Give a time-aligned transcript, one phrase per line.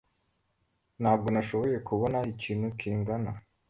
[1.01, 3.31] Ntabwo nashoboye kubona ikintu kingana